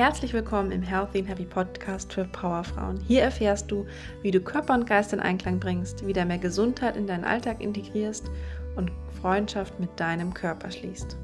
Herzlich 0.00 0.32
willkommen 0.32 0.72
im 0.72 0.80
Healthy 0.80 1.18
and 1.18 1.28
Happy 1.28 1.44
Podcast 1.44 2.10
für 2.10 2.24
Powerfrauen. 2.24 2.98
Hier 3.06 3.20
erfährst 3.20 3.70
du, 3.70 3.86
wie 4.22 4.30
du 4.30 4.40
Körper 4.40 4.72
und 4.72 4.86
Geist 4.86 5.12
in 5.12 5.20
Einklang 5.20 5.60
bringst, 5.60 6.06
wieder 6.06 6.24
mehr 6.24 6.38
Gesundheit 6.38 6.96
in 6.96 7.06
deinen 7.06 7.24
Alltag 7.24 7.60
integrierst 7.60 8.30
und 8.76 8.90
Freundschaft 9.20 9.78
mit 9.78 9.90
deinem 10.00 10.32
Körper 10.32 10.70
schließt. 10.70 11.18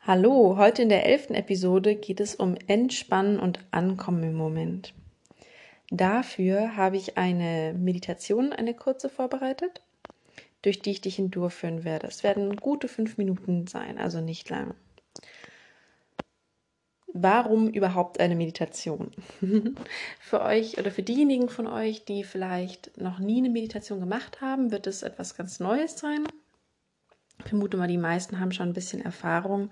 Hallo, 0.00 0.56
heute 0.58 0.82
in 0.82 0.88
der 0.88 1.06
elften 1.06 1.34
Episode 1.34 1.94
geht 1.94 2.18
es 2.18 2.34
um 2.34 2.56
Entspannen 2.66 3.38
und 3.38 3.60
Ankommen 3.70 4.24
im 4.24 4.34
Moment. 4.34 4.92
Dafür 5.88 6.76
habe 6.76 6.96
ich 6.96 7.16
eine 7.16 7.76
Meditation, 7.78 8.52
eine 8.52 8.74
kurze 8.74 9.08
vorbereitet 9.08 9.83
durch 10.64 10.80
die 10.80 10.92
ich 10.92 11.02
dich 11.02 11.16
hindurchführen 11.16 11.84
werde. 11.84 12.06
Es 12.06 12.22
werden 12.22 12.56
gute 12.56 12.88
fünf 12.88 13.18
Minuten 13.18 13.66
sein, 13.66 13.98
also 13.98 14.20
nicht 14.22 14.48
lang. 14.48 14.74
Warum 17.12 17.68
überhaupt 17.68 18.18
eine 18.18 18.34
Meditation? 18.34 19.12
für 20.20 20.40
euch 20.40 20.78
oder 20.78 20.90
für 20.90 21.02
diejenigen 21.02 21.48
von 21.48 21.66
euch, 21.66 22.04
die 22.06 22.24
vielleicht 22.24 22.96
noch 22.96 23.18
nie 23.18 23.38
eine 23.38 23.50
Meditation 23.50 24.00
gemacht 24.00 24.40
haben, 24.40 24.72
wird 24.72 24.86
es 24.86 25.02
etwas 25.02 25.36
ganz 25.36 25.60
Neues 25.60 25.98
sein. 25.98 26.26
Ich 27.40 27.50
vermute 27.50 27.76
mal, 27.76 27.86
die 27.86 27.98
meisten 27.98 28.40
haben 28.40 28.52
schon 28.52 28.70
ein 28.70 28.74
bisschen 28.74 29.04
Erfahrung 29.04 29.70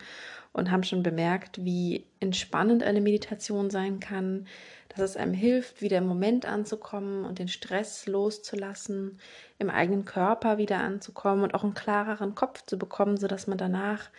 und 0.52 0.70
haben 0.70 0.84
schon 0.84 1.02
bemerkt, 1.02 1.65
wie 1.65 2.05
entspannend 2.20 2.83
eine 2.83 3.01
Meditation 3.01 3.70
sein 3.70 4.01
kann, 4.01 4.47
dass 4.91 5.01
es 5.01 5.16
einem 5.16 5.33
hilft, 5.33 5.80
wieder 5.80 5.98
im 5.98 6.06
Moment 6.06 6.45
anzukommen 6.45 7.25
und 7.25 7.38
den 7.38 7.48
Stress 7.48 8.06
loszulassen, 8.06 9.19
im 9.59 9.70
eigenen 9.70 10.05
Körper 10.05 10.59
wieder 10.59 10.80
anzukommen 10.80 11.45
und 11.45 11.55
auch 11.55 11.65
einen 11.65 11.75
klareren 11.75 12.34
Kopf 12.34 12.67
zu 12.67 12.78
bekommen, 12.78 13.17
sodass 13.17 13.47
man 13.47 13.56
danach 13.56 14.11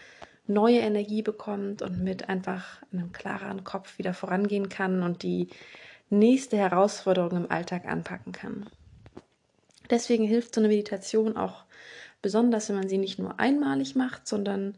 neue 0.47 0.79
Energie 0.79 1.21
bekommt 1.21 1.81
und 1.81 2.03
mit 2.03 2.27
einfach 2.29 2.81
einem 2.91 3.11
klareren 3.11 3.63
Kopf 3.63 3.97
wieder 3.97 4.13
vorangehen 4.13 4.69
kann 4.69 5.03
und 5.03 5.23
die 5.23 5.49
nächste 6.09 6.57
Herausforderung 6.57 7.37
im 7.37 7.51
Alltag 7.51 7.85
anpacken 7.85 8.33
kann. 8.33 8.67
Deswegen 9.89 10.25
hilft 10.25 10.55
so 10.55 10.61
eine 10.61 10.69
Meditation 10.69 11.37
auch 11.37 11.65
besonders, 12.21 12.69
wenn 12.69 12.77
man 12.77 12.89
sie 12.89 12.97
nicht 12.97 13.19
nur 13.19 13.39
einmalig 13.39 13.95
macht, 13.95 14.27
sondern 14.27 14.75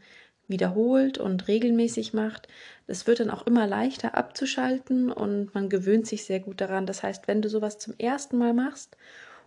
wiederholt 0.48 1.18
und 1.18 1.48
regelmäßig 1.48 2.14
macht, 2.14 2.48
es 2.88 3.08
wird 3.08 3.20
dann 3.20 3.32
auch 3.32 3.48
immer 3.48 3.66
leichter 3.66 4.16
abzuschalten 4.16 5.12
und 5.12 5.54
man 5.56 5.70
gewöhnt 5.70 6.08
sich 6.08 6.26
sehr 6.26 6.40
gut 6.40 6.62
daran. 6.62 6.86
Das 6.86 7.04
heißt, 7.04 7.28
wenn 7.28 7.42
du 7.42 7.50
sowas 7.50 7.80
zum 7.80 7.96
ersten 7.98 8.38
Mal 8.38 8.54
machst 8.54 8.96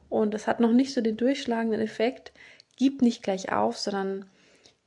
und 0.09 0.35
es 0.35 0.47
hat 0.47 0.61
noch 0.61 0.73
nicht 0.73 0.93
so 0.93 1.01
den 1.01 1.17
durchschlagenden 1.17 1.81
Effekt, 1.81 2.33
gib 2.77 3.03
nicht 3.03 3.23
gleich 3.23 3.53
auf, 3.53 3.79
sondern 3.79 4.27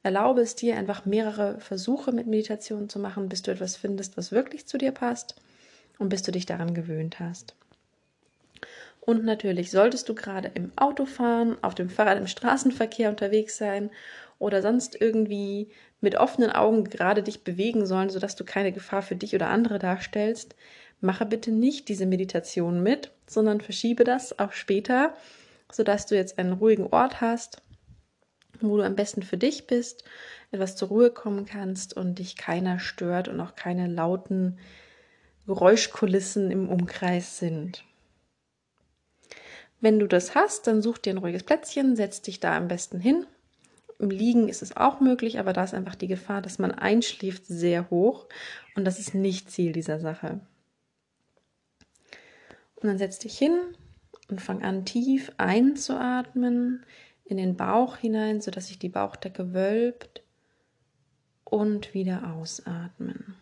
erlaube 0.03 0.41
es 0.41 0.55
dir 0.55 0.77
einfach 0.77 1.05
mehrere 1.05 1.59
Versuche 1.59 2.11
mit 2.11 2.27
Meditation 2.27 2.89
zu 2.89 2.99
machen, 2.99 3.29
bis 3.29 3.41
du 3.41 3.51
etwas 3.51 3.77
findest, 3.77 4.17
was 4.17 4.31
wirklich 4.31 4.65
zu 4.65 4.77
dir 4.77 4.91
passt 4.91 5.35
und 5.99 6.09
bis 6.09 6.23
du 6.23 6.31
dich 6.31 6.45
daran 6.45 6.73
gewöhnt 6.73 7.19
hast. 7.19 7.55
Und 8.99 9.25
natürlich 9.25 9.71
solltest 9.71 10.09
du 10.09 10.15
gerade 10.15 10.51
im 10.53 10.71
Auto 10.75 11.05
fahren, 11.05 11.57
auf 11.61 11.73
dem 11.73 11.89
Fahrrad 11.89 12.17
im 12.17 12.27
Straßenverkehr 12.27 13.09
unterwegs 13.09 13.57
sein 13.57 13.89
oder 14.41 14.63
sonst 14.63 14.99
irgendwie 14.99 15.69
mit 16.01 16.15
offenen 16.15 16.49
Augen 16.49 16.85
gerade 16.85 17.21
dich 17.21 17.43
bewegen 17.43 17.85
sollen, 17.85 18.09
sodass 18.09 18.35
du 18.35 18.43
keine 18.43 18.71
Gefahr 18.71 19.03
für 19.03 19.15
dich 19.15 19.35
oder 19.35 19.49
andere 19.49 19.77
darstellst, 19.77 20.55
mache 20.99 21.27
bitte 21.27 21.51
nicht 21.51 21.89
diese 21.89 22.07
Meditation 22.07 22.81
mit, 22.81 23.11
sondern 23.27 23.61
verschiebe 23.61 24.03
das 24.03 24.39
auch 24.39 24.51
später, 24.51 25.13
sodass 25.71 26.07
du 26.07 26.15
jetzt 26.15 26.39
einen 26.39 26.53
ruhigen 26.53 26.87
Ort 26.87 27.21
hast, 27.21 27.61
wo 28.59 28.77
du 28.77 28.83
am 28.83 28.95
besten 28.95 29.21
für 29.21 29.37
dich 29.37 29.67
bist, 29.67 30.05
etwas 30.51 30.75
zur 30.75 30.87
Ruhe 30.87 31.11
kommen 31.11 31.45
kannst 31.45 31.95
und 31.95 32.17
dich 32.17 32.35
keiner 32.35 32.79
stört 32.79 33.27
und 33.27 33.39
auch 33.39 33.55
keine 33.55 33.87
lauten 33.87 34.57
Geräuschkulissen 35.45 36.49
im 36.49 36.67
Umkreis 36.67 37.37
sind. 37.37 37.83
Wenn 39.81 39.99
du 39.99 40.07
das 40.07 40.33
hast, 40.33 40.65
dann 40.65 40.81
such 40.81 40.97
dir 40.97 41.13
ein 41.13 41.19
ruhiges 41.19 41.43
Plätzchen, 41.43 41.95
setz 41.95 42.23
dich 42.23 42.39
da 42.39 42.57
am 42.57 42.67
besten 42.67 42.99
hin 42.99 43.27
im 44.01 44.09
Liegen 44.09 44.49
ist 44.49 44.63
es 44.63 44.75
auch 44.75 44.99
möglich, 44.99 45.37
aber 45.37 45.53
da 45.53 45.63
ist 45.63 45.75
einfach 45.75 45.93
die 45.93 46.07
Gefahr, 46.07 46.41
dass 46.41 46.57
man 46.57 46.71
einschläft, 46.71 47.45
sehr 47.45 47.91
hoch. 47.91 48.27
Und 48.75 48.85
das 48.85 48.99
ist 48.99 49.13
nicht 49.13 49.51
Ziel 49.51 49.73
dieser 49.73 49.99
Sache. 49.99 50.41
Und 52.75 52.87
dann 52.87 52.97
setz 52.97 53.19
dich 53.19 53.37
hin 53.37 53.59
und 54.27 54.41
fang 54.41 54.63
an, 54.63 54.85
tief 54.85 55.31
einzuatmen 55.37 56.83
in 57.25 57.37
den 57.37 57.55
Bauch 57.55 57.95
hinein, 57.95 58.41
sodass 58.41 58.67
sich 58.69 58.79
die 58.79 58.89
Bauchdecke 58.89 59.53
wölbt 59.53 60.23
und 61.43 61.93
wieder 61.93 62.33
ausatmen. 62.33 63.35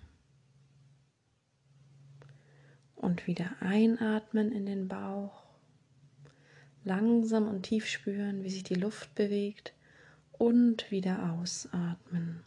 Und 2.98 3.28
wieder 3.28 3.50
einatmen 3.62 4.52
in 4.52 4.66
den 4.66 4.90
Bauch. 4.90 5.42
Langsam 6.84 7.48
und 7.48 7.64
tief 7.64 7.88
spüren, 7.88 8.44
wie 8.44 8.50
sich 8.50 8.64
die 8.64 8.76
Luft 8.76 9.16
bewegt 9.16 9.74
und 10.40 10.90
wieder 10.90 11.34
ausatmen. 11.34 12.44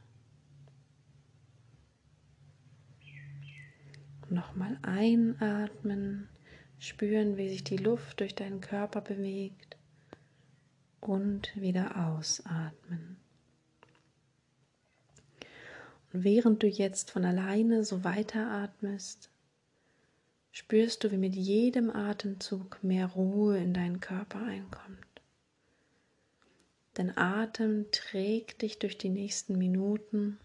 Nochmal 4.28 4.78
einatmen, 4.80 6.28
spüren, 6.78 7.36
wie 7.36 7.50
sich 7.50 7.62
die 7.62 7.76
Luft 7.76 8.20
durch 8.20 8.34
deinen 8.34 8.62
Körper 8.62 9.02
bewegt 9.02 9.76
und 11.00 11.54
wieder 11.54 12.08
ausatmen. 12.08 13.18
Und 16.12 16.24
während 16.24 16.62
du 16.62 16.66
jetzt 16.66 17.10
von 17.10 17.26
alleine 17.26 17.84
so 17.84 18.04
weiteratmest, 18.04 19.30
spürst 20.50 21.04
du, 21.04 21.10
wie 21.10 21.18
mit 21.18 21.36
jedem 21.36 21.90
Atemzug 21.90 22.82
mehr 22.82 23.06
Ruhe 23.06 23.58
in 23.58 23.74
deinen 23.74 24.00
Körper 24.00 24.42
einkommt. 24.42 25.11
Dein 26.94 27.16
Atem 27.16 27.86
trägt 27.90 28.60
dich 28.60 28.78
durch 28.78 28.98
die 28.98 29.08
nächsten 29.08 29.56
Minuten 29.56 30.38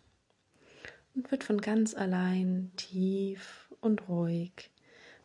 und 1.13 1.29
wird 1.29 1.43
von 1.43 1.59
ganz 1.59 1.93
allein 1.93 2.71
tief 2.77 3.67
und 3.81 4.07
ruhig, 4.07 4.69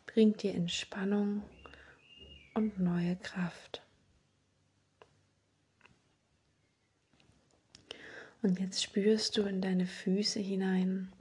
bringt 0.05 0.43
dir 0.43 0.53
Entspannung 0.53 1.43
und 2.55 2.77
neue 2.79 3.15
Kraft. 3.15 3.81
Und 8.41 8.59
jetzt 8.59 8.83
spürst 8.83 9.37
du 9.37 9.43
in 9.43 9.61
deine 9.61 9.85
Füße 9.85 10.41
hinein. 10.41 11.13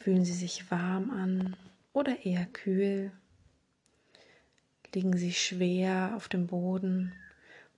Fühlen 0.00 0.26
sie 0.26 0.34
sich 0.34 0.70
warm 0.70 1.10
an 1.10 1.56
oder 1.94 2.26
eher 2.26 2.44
kühl? 2.44 3.10
Liegen 4.94 5.16
sie 5.16 5.32
schwer 5.32 6.12
auf 6.14 6.28
dem 6.28 6.48
Boden 6.48 7.14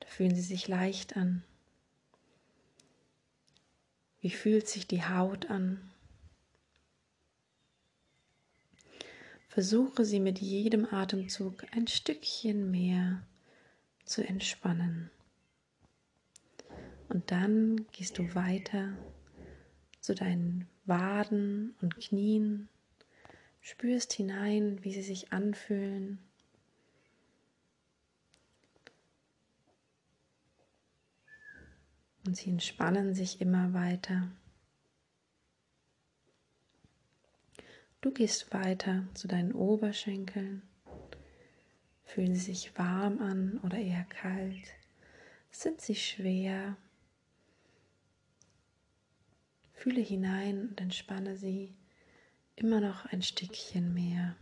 fühlen 0.06 0.34
sie 0.34 0.42
sich 0.42 0.68
leicht 0.68 1.16
an. 1.16 1.42
Wie 4.20 4.30
fühlt 4.30 4.68
sich 4.68 4.86
die 4.86 5.04
Haut 5.04 5.50
an? 5.50 5.90
Versuche 9.48 10.04
sie 10.04 10.20
mit 10.20 10.40
jedem 10.40 10.86
Atemzug 10.86 11.64
ein 11.72 11.86
Stückchen 11.86 12.70
mehr 12.70 13.22
zu 14.04 14.26
entspannen. 14.26 15.10
Und 17.08 17.30
dann 17.30 17.86
gehst 17.92 18.18
du 18.18 18.34
weiter 18.34 18.96
zu 20.00 20.14
deinen 20.14 20.66
Waden 20.86 21.74
und 21.80 21.96
Knien, 21.96 22.68
spürst 23.60 24.12
hinein, 24.12 24.82
wie 24.82 24.92
sie 24.92 25.02
sich 25.02 25.32
anfühlen 25.32 26.18
und 32.26 32.36
sie 32.36 32.50
entspannen 32.50 33.14
sich 33.14 33.40
immer 33.40 33.72
weiter. 33.72 34.30
Du 38.00 38.10
gehst 38.10 38.52
weiter 38.52 39.08
zu 39.14 39.28
deinen 39.28 39.52
Oberschenkeln. 39.52 40.62
Fühlen 42.04 42.34
sie 42.34 42.52
sich 42.52 42.78
warm 42.78 43.18
an 43.20 43.58
oder 43.62 43.78
eher 43.78 44.04
kalt? 44.04 44.74
Sind 45.50 45.80
sie 45.80 45.94
schwer? 45.94 46.76
Fühle 49.72 50.00
hinein 50.00 50.68
und 50.68 50.80
entspanne 50.80 51.36
sie 51.36 51.74
immer 52.56 52.80
noch 52.80 53.06
ein 53.06 53.22
Stückchen 53.22 53.94
mehr. 53.94 54.36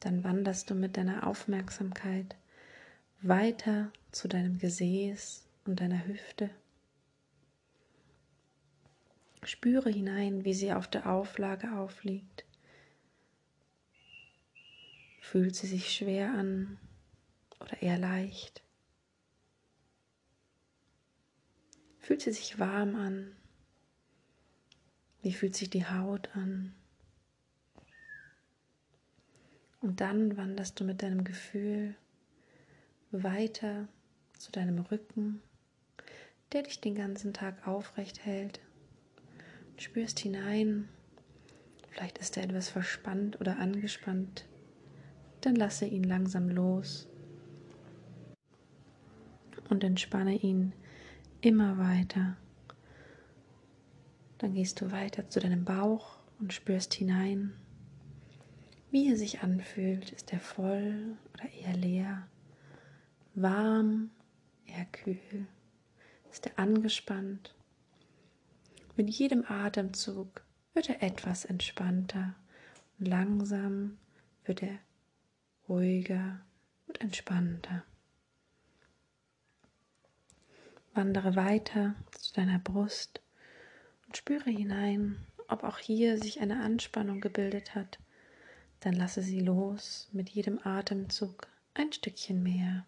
Dann 0.00 0.24
wanderst 0.24 0.70
du 0.70 0.74
mit 0.74 0.96
deiner 0.96 1.26
Aufmerksamkeit 1.26 2.36
weiter 3.20 3.92
zu 4.12 4.28
deinem 4.28 4.58
Gesäß 4.58 5.46
und 5.64 5.80
deiner 5.80 6.06
Hüfte. 6.06 6.50
Spüre 9.42 9.90
hinein, 9.90 10.44
wie 10.44 10.54
sie 10.54 10.72
auf 10.72 10.88
der 10.88 11.06
Auflage 11.06 11.72
aufliegt. 11.76 12.44
Fühlt 15.20 15.56
sie 15.56 15.66
sich 15.66 15.92
schwer 15.92 16.32
an 16.32 16.78
oder 17.60 17.82
eher 17.82 17.98
leicht? 17.98 18.62
Fühlt 21.98 22.22
sie 22.22 22.32
sich 22.32 22.58
warm 22.58 22.94
an? 22.94 23.36
Wie 25.22 25.32
fühlt 25.32 25.56
sich 25.56 25.68
die 25.68 25.86
Haut 25.86 26.34
an? 26.34 26.74
Und 29.80 30.00
dann 30.00 30.36
wanderst 30.36 30.80
du 30.80 30.84
mit 30.84 31.02
deinem 31.02 31.24
Gefühl 31.24 31.94
weiter 33.10 33.88
zu 34.36 34.52
deinem 34.52 34.78
Rücken, 34.78 35.42
der 36.52 36.62
dich 36.62 36.80
den 36.80 36.94
ganzen 36.94 37.32
Tag 37.32 37.66
aufrecht 37.66 38.24
hält. 38.24 38.60
Spürst 39.76 40.18
hinein, 40.18 40.88
vielleicht 41.90 42.18
ist 42.18 42.36
er 42.36 42.44
etwas 42.44 42.68
verspannt 42.68 43.40
oder 43.40 43.58
angespannt, 43.58 44.46
dann 45.40 45.54
lasse 45.54 45.86
ihn 45.86 46.04
langsam 46.04 46.48
los 46.48 47.08
und 49.68 49.84
entspanne 49.84 50.34
ihn 50.36 50.72
immer 51.40 51.78
weiter. 51.78 52.36
Dann 54.38 54.54
gehst 54.54 54.80
du 54.80 54.90
weiter 54.90 55.28
zu 55.28 55.40
deinem 55.40 55.64
Bauch 55.64 56.18
und 56.38 56.52
spürst 56.52 56.94
hinein, 56.94 57.52
wie 58.90 59.10
er 59.10 59.16
sich 59.16 59.40
anfühlt. 59.40 60.12
Ist 60.12 60.32
er 60.32 60.40
voll 60.40 61.16
oder 61.34 61.50
eher 61.52 61.76
leer? 61.76 62.28
Warm, 63.40 64.10
eher 64.66 64.84
kühl? 64.86 65.46
Ist 66.28 66.46
er 66.46 66.58
angespannt? 66.58 67.54
Mit 68.96 69.10
jedem 69.10 69.44
Atemzug 69.46 70.42
wird 70.74 70.88
er 70.88 71.04
etwas 71.04 71.44
entspannter 71.44 72.34
und 72.98 73.06
langsam 73.06 73.96
wird 74.44 74.64
er 74.64 74.76
ruhiger 75.68 76.40
und 76.88 77.00
entspannter. 77.00 77.84
Wandere 80.94 81.36
weiter 81.36 81.94
zu 82.18 82.34
deiner 82.34 82.58
Brust 82.58 83.22
und 84.04 84.16
spüre 84.16 84.50
hinein, 84.50 85.24
ob 85.46 85.62
auch 85.62 85.78
hier 85.78 86.18
sich 86.18 86.40
eine 86.40 86.60
Anspannung 86.64 87.20
gebildet 87.20 87.76
hat. 87.76 88.00
Dann 88.80 88.94
lasse 88.94 89.22
sie 89.22 89.38
los 89.38 90.08
mit 90.10 90.28
jedem 90.28 90.58
Atemzug 90.64 91.46
ein 91.74 91.92
Stückchen 91.92 92.42
mehr. 92.42 92.84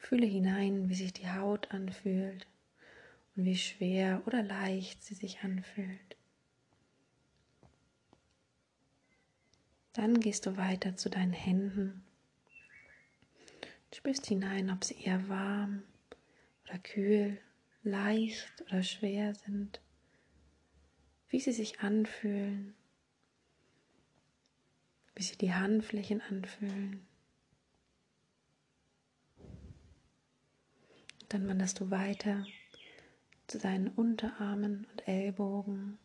Fühle 0.00 0.26
hinein, 0.26 0.88
wie 0.88 0.94
sich 0.96 1.12
die 1.12 1.30
Haut 1.30 1.70
anfühlt 1.70 2.48
und 3.36 3.44
wie 3.44 3.56
schwer 3.56 4.22
oder 4.26 4.42
leicht 4.42 5.04
sie 5.04 5.14
sich 5.14 5.40
anfühlt. 5.44 6.16
Dann 9.92 10.18
gehst 10.18 10.46
du 10.46 10.56
weiter 10.56 10.96
zu 10.96 11.08
deinen 11.10 11.32
Händen 11.32 12.04
Spürst 13.92 14.26
hinein, 14.26 14.70
ob 14.70 14.84
sie 14.84 15.02
eher 15.02 15.28
warm 15.28 15.82
oder 16.64 16.78
kühl, 16.78 17.38
leicht 17.82 18.62
oder 18.62 18.82
schwer 18.82 19.34
sind, 19.34 19.80
wie 21.28 21.40
sie 21.40 21.52
sich 21.52 21.80
anfühlen, 21.80 22.74
wie 25.16 25.22
sich 25.22 25.36
die 25.38 25.52
Handflächen 25.52 26.20
anfühlen. 26.20 27.06
Dann 31.30 31.46
wanderst 31.46 31.78
du 31.78 31.90
weiter 31.92 32.44
zu 33.46 33.58
deinen 33.58 33.86
Unterarmen 33.86 34.84
und 34.90 35.06
Ellbogen 35.06 35.96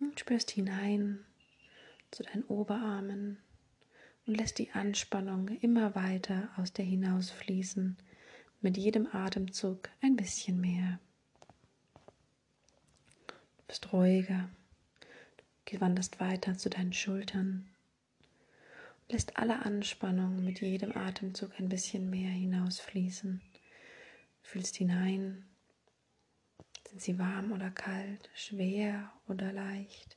und 0.00 0.18
spürst 0.18 0.50
hinein 0.50 1.24
zu 2.10 2.22
deinen 2.22 2.44
Oberarmen 2.44 3.36
und 4.26 4.38
lässt 4.38 4.58
die 4.58 4.70
Anspannung 4.70 5.48
immer 5.60 5.94
weiter 5.94 6.48
aus 6.56 6.72
dir 6.72 6.84
hinausfließen, 6.84 7.98
mit 8.62 8.78
jedem 8.78 9.06
Atemzug 9.12 9.90
ein 10.00 10.16
bisschen 10.16 10.60
mehr. 10.62 10.98
Du 13.26 13.64
bist 13.66 13.92
ruhiger, 13.92 14.48
du 15.66 15.78
wanderst 15.78 16.20
weiter 16.20 16.56
zu 16.56 16.70
deinen 16.70 16.94
Schultern, 16.94 17.68
lässt 19.10 19.36
alle 19.36 19.58
Anspannung 19.66 20.42
mit 20.42 20.62
jedem 20.62 20.96
Atemzug 20.96 21.52
ein 21.60 21.68
bisschen 21.68 22.08
mehr 22.08 22.30
hinausfließen. 22.30 23.42
Fühlst 24.48 24.76
hinein, 24.76 25.44
sind 26.88 27.02
sie 27.02 27.18
warm 27.18 27.52
oder 27.52 27.70
kalt, 27.70 28.30
schwer 28.34 29.12
oder 29.26 29.52
leicht? 29.52 30.16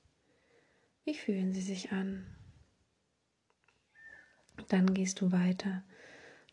Wie 1.04 1.16
fühlen 1.16 1.54
sie 1.54 1.62
sich 1.62 1.92
an? 1.92 2.34
Dann 4.70 4.94
gehst 4.94 5.20
du 5.20 5.34
weiter 5.34 5.84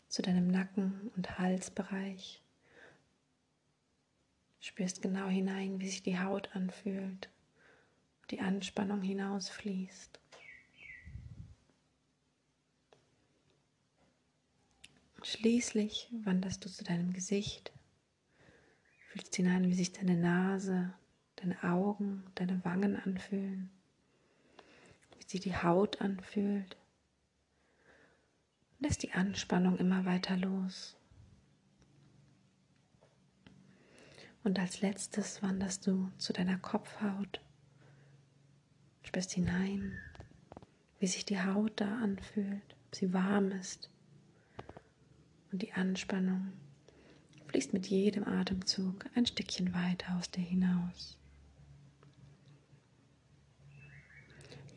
zu 0.09 0.21
deinem 0.21 0.49
Nacken- 0.49 1.09
und 1.15 1.39
Halsbereich. 1.39 2.43
Spürst 4.59 5.01
genau 5.01 5.29
hinein, 5.29 5.79
wie 5.79 5.87
sich 5.87 6.03
die 6.03 6.19
Haut 6.19 6.53
anfühlt, 6.53 7.29
die 8.29 8.41
Anspannung 8.41 9.01
hinausfließt. 9.01 10.19
Schließlich 15.31 16.09
wanderst 16.23 16.65
du 16.65 16.69
zu 16.69 16.83
deinem 16.83 17.13
Gesicht, 17.13 17.71
fühlst 19.09 19.35
hinein, 19.35 19.67
wie 19.67 19.75
sich 19.75 19.93
deine 19.93 20.17
Nase, 20.17 20.91
deine 21.35 21.63
Augen, 21.63 22.23
deine 22.33 22.65
Wangen 22.65 22.95
anfühlen, 22.95 23.69
wie 25.19 25.27
sich 25.27 25.39
die 25.39 25.55
Haut 25.55 26.01
anfühlt, 26.01 26.77
Lässt 28.79 29.03
die 29.03 29.11
Anspannung 29.11 29.77
immer 29.77 30.05
weiter 30.05 30.35
los. 30.35 30.97
Und 34.43 34.57
als 34.57 34.81
letztes 34.81 35.43
wanderst 35.43 35.85
du 35.85 36.09
zu 36.17 36.33
deiner 36.33 36.57
Kopfhaut, 36.57 37.39
spürst 39.03 39.33
hinein, 39.33 39.99
wie 40.97 41.07
sich 41.07 41.23
die 41.23 41.39
Haut 41.39 41.79
da 41.79 41.99
anfühlt, 41.99 42.75
ob 42.87 42.95
sie 42.95 43.13
warm 43.13 43.51
ist. 43.51 43.91
Und 45.51 45.61
die 45.61 45.73
Anspannung 45.73 46.53
fließt 47.47 47.73
mit 47.73 47.87
jedem 47.87 48.27
Atemzug 48.27 49.05
ein 49.15 49.25
Stückchen 49.25 49.73
weiter 49.73 50.15
aus 50.17 50.29
dir 50.29 50.43
hinaus. 50.43 51.17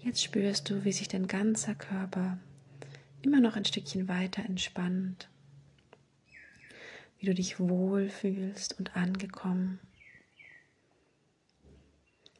Jetzt 0.01 0.23
spürst 0.23 0.69
du, 0.69 0.85
wie 0.85 0.93
sich 0.93 1.07
dein 1.09 1.29
ganzer 1.29 1.75
Körper 1.75 2.39
immer 3.23 3.41
noch 3.41 3.55
ein 3.55 3.65
Stückchen 3.65 4.09
weiter 4.09 4.45
entspannt, 4.45 5.29
wie 7.19 7.27
du 7.27 7.35
dich 7.35 7.61
wohlfühlst 7.61 8.79
und 8.79 8.97
angekommen, 8.97 9.79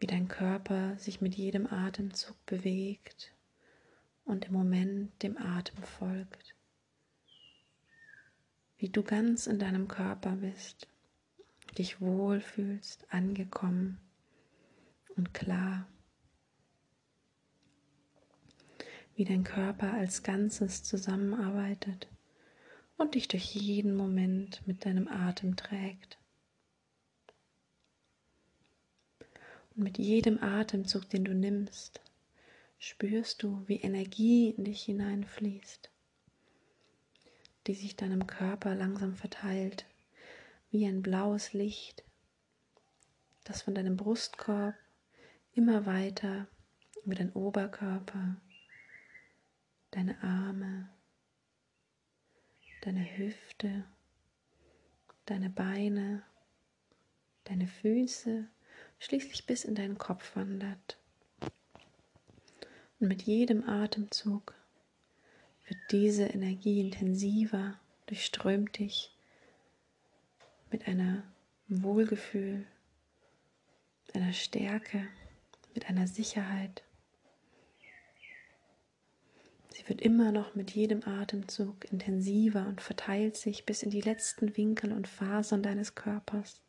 wie 0.01 0.09
dein 0.09 0.27
Körper 0.27 0.99
sich 0.99 1.21
mit 1.21 1.37
jedem 1.37 1.69
Atemzug 1.69 2.35
bewegt 2.47 3.33
und 4.25 4.47
im 4.47 4.53
Moment 4.55 5.23
dem 5.23 5.39
Atem 5.39 5.81
folgt, 5.85 6.52
wie 8.83 8.89
du 8.89 9.05
ganz 9.05 9.47
in 9.47 9.61
deinem 9.61 9.87
Körper 9.87 10.33
bist, 10.33 10.89
dich 11.79 12.01
wohlfühlst, 12.01 13.07
angekommen 13.15 14.01
und 15.17 15.33
klar. 15.33 15.87
wie 19.15 19.25
dein 19.25 19.45
Körper 19.45 19.93
als 19.93 20.23
Ganzes 20.23 20.83
zusammenarbeitet 20.83 22.09
und 22.97 23.15
dich 23.15 23.29
durch 23.29 23.55
jeden 23.55 23.95
Moment 23.95 24.67
mit 24.67 24.87
deinem 24.87 25.07
Atem 25.07 25.55
trägt. 25.55 26.19
Und 29.77 29.85
mit 29.85 29.99
jedem 29.99 30.43
Atemzug, 30.43 31.09
den 31.11 31.25
du 31.25 31.35
nimmst, 31.35 32.01
spürst 32.79 33.43
du, 33.43 33.63
wie 33.67 33.81
Energie 33.81 34.49
in 34.51 34.65
dich 34.65 34.83
hineinfließt, 34.83 35.91
die 37.67 37.75
sich 37.75 37.97
deinem 37.97 38.27
Körper 38.27 38.75
langsam 38.75 39.15
verteilt, 39.15 39.87
wie 40.71 40.87
ein 40.87 41.03
blaues 41.03 41.53
Licht, 41.53 42.05
das 43.45 43.63
von 43.63 43.75
deinem 43.75 43.97
Brustkorb 43.97 44.75
immer 45.55 45.87
weiter 45.87 46.47
über 47.05 47.15
deinen 47.15 47.33
Oberkörper 47.33 48.37
deine 49.93 50.21
Arme, 50.23 50.89
deine 52.81 53.17
Hüfte, 53.17 53.85
deine 55.27 55.51
Beine, 55.51 56.25
deine 57.45 57.69
Füße, 57.69 58.49
schließlich 58.99 59.47
bis 59.47 59.65
in 59.65 59.75
deinen 59.75 59.99
Kopf 59.99 60.35
wandert. 60.35 60.99
Und 62.99 63.09
mit 63.09 63.23
jedem 63.23 63.69
Atemzug 63.69 64.55
wird 65.73 65.91
diese 65.91 66.25
Energie 66.25 66.81
intensiver, 66.81 67.79
durchströmt 68.05 68.79
dich 68.79 69.11
mit 70.71 70.87
einer 70.87 71.23
Wohlgefühl, 71.67 72.67
einer 74.13 74.35
Stärke, 74.35 75.09
mit 75.73 75.89
einer 75.89 76.07
Sicherheit. 76.07 76.83
Sie 79.71 79.89
wird 79.89 80.03
immer 80.03 80.31
noch 80.31 80.55
mit 80.55 80.73
jedem 80.73 81.09
Atemzug 81.09 81.91
intensiver 81.91 82.67
und 82.67 82.83
verteilt 82.83 83.39
sich 83.39 83.65
bis 83.65 83.83
in 83.83 83.89
die 83.89 84.03
letzten 84.03 84.55
Winkel 84.59 84.93
und 84.93 85.09
Fasern 85.09 85.63
deines 85.63 85.95
Körpers. 85.95 86.61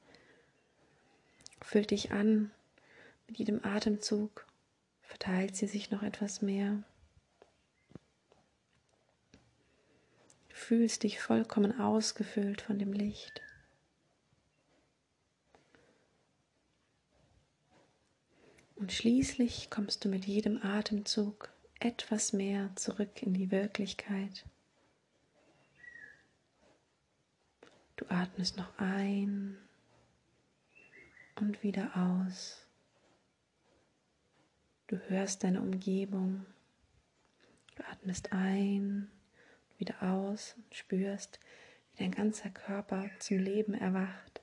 Füllt 1.62 1.92
dich 1.92 2.14
an. 2.14 2.52
Mit 3.28 3.38
jedem 3.38 3.66
Atemzug 3.66 4.48
verteilt 5.02 5.58
sie 5.58 5.68
sich 5.68 5.92
noch 5.92 6.04
etwas 6.04 6.42
mehr. 6.42 6.84
Fühlst 10.64 11.04
dich 11.04 11.20
vollkommen 11.20 11.80
ausgefüllt 11.80 12.62
von 12.62 12.80
dem 12.80 12.94
Licht. 12.94 13.42
Und 18.76 18.92
schließlich 18.92 19.70
kommst 19.70 20.04
du 20.04 20.10
mit 20.10 20.26
jedem 20.26 20.62
Atemzug 20.64 21.54
etwas 21.80 22.34
mehr 22.34 22.70
zurück 22.76 23.22
in 23.22 23.34
die 23.34 23.52
Wirklichkeit. 23.52 24.46
Du 27.96 28.06
atmest 28.10 28.58
noch 28.58 28.78
ein 28.78 29.58
und 31.36 31.62
wieder 31.64 31.96
aus. 31.96 32.66
Du 34.88 34.98
hörst 35.08 35.44
deine 35.44 35.62
Umgebung. 35.62 36.46
Du 37.76 37.84
atmest 37.86 38.32
ein, 38.32 39.12
wieder 39.84 40.02
aus 40.02 40.56
und 40.56 40.74
spürst, 40.74 41.40
wie 41.92 42.04
dein 42.04 42.12
ganzer 42.12 42.50
Körper 42.50 43.10
zum 43.20 43.40
Leben 43.40 43.74
erwacht. 43.74 44.42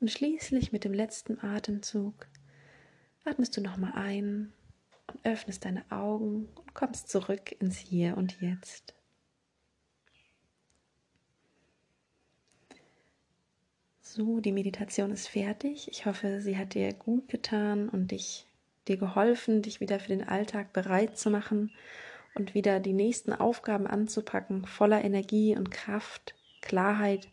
Und 0.00 0.10
schließlich 0.10 0.72
mit 0.72 0.82
dem 0.82 0.92
letzten 0.92 1.40
Atemzug 1.40 2.26
atmest 3.24 3.56
du 3.56 3.60
nochmal 3.60 3.92
ein 3.94 4.52
und 5.06 5.24
öffnest 5.24 5.64
deine 5.64 5.84
Augen 5.92 6.48
und 6.56 6.74
kommst 6.74 7.08
zurück 7.08 7.54
ins 7.60 7.78
Hier 7.78 8.16
und 8.16 8.40
Jetzt. 8.40 8.94
So, 14.00 14.40
die 14.40 14.52
Meditation 14.52 15.12
ist 15.12 15.28
fertig. 15.28 15.88
Ich 15.88 16.04
hoffe, 16.04 16.40
sie 16.40 16.56
hat 16.56 16.74
dir 16.74 16.92
gut 16.94 17.28
getan 17.28 17.88
und 17.88 18.10
dich, 18.10 18.46
dir 18.88 18.96
geholfen, 18.96 19.62
dich 19.62 19.80
wieder 19.80 20.00
für 20.00 20.08
den 20.08 20.26
Alltag 20.26 20.72
bereit 20.72 21.16
zu 21.16 21.30
machen 21.30 21.70
und 22.38 22.54
wieder 22.54 22.80
die 22.80 22.92
nächsten 22.92 23.32
Aufgaben 23.32 23.86
anzupacken, 23.86 24.64
voller 24.64 25.04
Energie 25.04 25.56
und 25.56 25.70
Kraft, 25.70 26.34
Klarheit, 26.62 27.28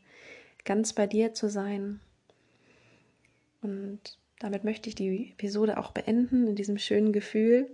ganz 0.64 0.94
bei 0.94 1.08
dir 1.08 1.34
zu 1.34 1.50
sein. 1.50 2.00
Und 3.62 4.18
damit 4.40 4.64
möchte 4.64 4.90
ich 4.90 4.96
die 4.96 5.32
Episode 5.32 5.78
auch 5.78 5.92
beenden, 5.92 6.48
in 6.48 6.56
diesem 6.56 6.78
schönen 6.78 7.14
Gefühl. 7.14 7.70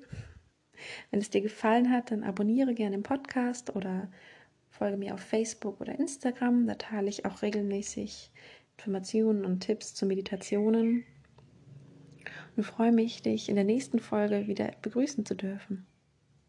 Wenn 1.09 1.19
es 1.19 1.29
dir 1.29 1.41
gefallen 1.41 1.91
hat, 1.91 2.11
dann 2.11 2.23
abonniere 2.23 2.73
gerne 2.73 2.97
den 2.97 3.03
Podcast 3.03 3.75
oder 3.75 4.11
folge 4.69 4.97
mir 4.97 5.13
auf 5.13 5.21
Facebook 5.21 5.79
oder 5.81 5.97
Instagram. 5.97 6.67
Da 6.67 6.75
teile 6.75 7.09
ich 7.09 7.25
auch 7.25 7.41
regelmäßig 7.41 8.31
Informationen 8.77 9.45
und 9.45 9.59
Tipps 9.59 9.93
zu 9.93 10.05
Meditationen. 10.05 11.03
Und 12.55 12.63
freue 12.63 12.91
mich, 12.91 13.21
dich 13.21 13.47
in 13.47 13.55
der 13.55 13.63
nächsten 13.63 14.00
Folge 14.00 14.47
wieder 14.47 14.71
begrüßen 14.81 15.25
zu 15.25 15.35
dürfen. 15.35 15.85